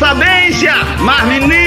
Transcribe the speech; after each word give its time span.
sabência, 0.00 0.72
mas 1.00 1.22
menino 1.26 1.59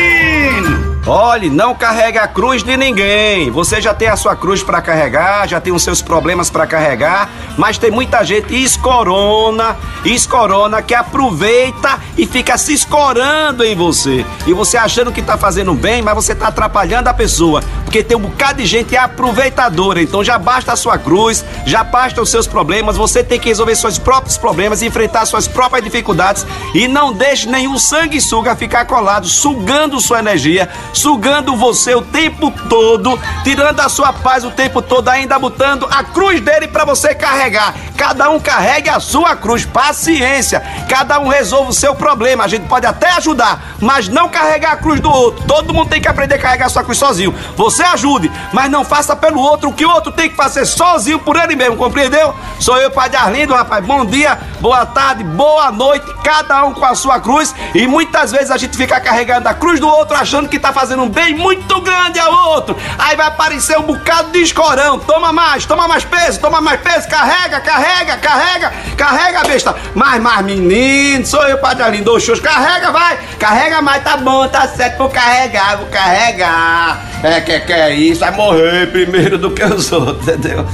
Olhe, 1.06 1.50
não 1.50 1.76
carregue 1.76 2.18
a 2.18 2.26
cruz 2.30 2.64
de 2.64 2.78
ninguém. 2.78 3.52
Você 3.52 3.82
já 3.82 3.94
tem 3.94 4.08
a 4.08 4.16
sua 4.16 4.38
cruz 4.38 4.64
para 4.64 4.82
carregar, 4.82 5.46
já 5.50 5.60
tem 5.60 5.74
os 5.74 5.84
seus 5.84 6.02
problemas 6.02 6.50
para 6.50 6.66
carregar, 6.66 7.30
mas 7.58 7.78
tem 7.78 7.92
muita 7.92 8.24
gente 8.24 8.56
escorona, 8.56 9.76
escorona 10.06 10.82
que 10.82 10.94
aproveita 10.94 12.00
e 12.18 12.26
fica 12.26 12.58
se 12.58 12.74
escorando 12.74 13.66
em 13.66 13.76
você. 13.76 14.26
E 14.48 14.54
você 14.54 14.78
achando 14.78 15.12
que 15.12 15.22
tá 15.22 15.38
fazendo 15.38 15.74
bem, 15.74 16.02
mas 16.02 16.16
você 16.16 16.34
tá 16.34 16.48
atrapalhando 16.48 17.10
a 17.10 17.14
pessoa, 17.14 17.62
porque 17.84 18.02
tem 18.02 18.16
um 18.16 18.22
bocado 18.22 18.62
de 18.62 18.66
gente 18.66 18.96
aproveitadora. 18.96 20.02
Então 20.02 20.24
já 20.24 20.38
basta 20.38 20.72
a 20.72 20.78
sua 20.78 20.98
cruz, 20.98 21.44
já 21.66 21.84
basta 21.84 22.22
os 22.22 22.30
seus 22.30 22.48
problemas, 22.48 22.96
você 22.96 23.22
tem 23.22 23.38
que 23.38 23.50
resolver 23.50 23.76
seus 23.76 24.00
próprios 24.00 24.38
problemas, 24.38 24.82
enfrentar 24.82 25.26
suas 25.26 25.50
próprias 25.50 25.84
dificuldades 25.84 26.48
e 26.74 26.88
não 26.88 27.12
deixe 27.12 27.50
nenhum 27.50 27.78
sanguessuga 27.78 28.56
ficar 28.56 28.86
colado, 28.86 29.28
sugando 29.28 30.00
sua 30.00 30.20
energia, 30.20 30.70
sugando 30.94 31.58
você 31.58 31.96
o 31.96 32.02
tempo 32.02 32.52
todo, 32.70 33.20
tirando 33.44 33.80
a 33.80 33.90
sua 33.90 34.14
paz 34.14 34.46
o 34.46 34.52
tempo 34.52 34.82
todo, 34.82 35.10
ainda 35.10 35.38
botando 35.40 35.88
a 35.92 36.04
cruz 36.04 36.40
dele 36.40 36.68
para 36.68 36.86
você 36.86 37.14
carregar. 37.16 37.74
Cada 37.98 38.30
um 38.30 38.40
carregue 38.40 38.90
a 38.90 39.00
sua 39.00 39.36
cruz, 39.36 39.66
paciência. 39.66 40.62
Cada 40.88 41.20
um 41.20 41.28
resolve 41.28 41.72
o 41.72 41.74
seu 41.74 41.96
problema. 41.96 42.44
A 42.44 42.48
gente 42.48 42.68
pode 42.68 42.86
até 42.86 43.12
ajudar, 43.12 43.76
mas 43.82 44.08
não 44.08 44.30
carregar 44.30 44.74
a 44.74 44.78
cruz 44.78 45.00
do 45.00 45.10
outro. 45.10 45.46
Todo 45.46 45.74
mundo 45.74 45.90
tem 45.90 46.02
que 46.02 46.08
aprender 46.08 46.36
a 46.36 46.40
carregar 46.40 46.68
a 46.68 46.70
sua 46.70 46.84
cruz 46.84 46.98
sozinho. 46.98 47.34
Você 47.56 47.84
ajude, 47.84 48.32
mas 48.52 48.70
não 48.70 48.86
faça 48.86 49.16
pelo 49.16 49.40
outro 49.40 49.70
o 49.70 49.74
que 49.74 49.86
o 49.86 49.90
outro 49.90 50.12
tem 50.12 50.30
que 50.30 50.36
fazer 50.36 50.66
sozinho 50.66 51.20
por 51.20 51.36
ele 51.36 51.56
mesmo, 51.56 51.76
compreendeu? 51.76 52.36
Sou 52.60 52.78
eu, 52.78 52.92
Padre 52.92 53.18
Arlindo, 53.18 53.54
rapaz. 53.54 53.84
Bom 53.86 54.06
dia, 54.06 54.40
boa 54.60 54.86
tarde, 54.86 55.24
boa 55.24 55.72
noite. 55.72 56.06
Cada 56.24 56.64
um 56.66 56.74
com 56.74 56.86
a 56.86 56.96
sua 56.96 57.20
cruz. 57.20 57.54
E 57.74 57.88
muitas 57.88 58.32
vezes 58.32 58.52
a 58.52 58.58
gente 58.58 58.78
fica 58.78 59.00
carregando 59.00 59.50
a 59.50 59.54
cruz 59.54 59.80
do 59.80 59.88
outro 59.88 60.16
achando 60.16 60.48
que 60.50 60.60
tá 60.60 60.72
fazendo 60.72 60.83
um 60.92 61.10
bem 61.10 61.36
muito 61.36 61.80
grande 61.82 62.20
ao 62.20 62.50
outro. 62.50 62.76
Aí 62.98 63.16
vai 63.16 63.28
aparecer 63.28 63.78
um 63.78 63.84
bocado 63.84 64.32
de 64.32 64.40
escorão. 64.40 65.00
Toma 65.00 65.32
mais, 65.32 65.66
toma 65.66 65.88
mais 65.88 66.04
peso, 66.04 66.40
toma 66.40 66.60
mais 66.62 66.80
peso. 66.82 67.08
Carrega, 67.08 67.60
carrega, 67.62 68.18
carrega, 68.18 68.74
carrega, 68.98 69.44
besta. 69.44 69.76
Mais, 69.94 70.22
mais, 70.22 70.46
menino. 70.46 71.26
Sou 71.26 71.44
eu, 71.48 71.58
Padre 71.58 71.84
Arlindo. 71.84 72.14
Oxos, 72.14 72.40
carrega, 72.40 72.92
vai. 72.92 73.18
Carrega 73.40 73.82
mais, 73.82 74.04
tá 74.04 74.18
bom, 74.18 74.48
tá 74.48 74.68
certo. 74.68 74.98
Vou 74.98 75.10
carregar, 75.10 75.78
vou 75.78 75.88
carregar. 75.88 77.02
É 77.24 77.40
que, 77.42 77.60
que 77.62 77.74
é 77.74 77.94
isso? 77.94 78.20
Vai 78.20 78.32
morrer 78.32 78.92
primeiro 78.92 79.38
do 79.38 79.52
que 79.52 79.64
os 79.64 79.92
outros, 79.92 80.28
entendeu? 80.28 80.68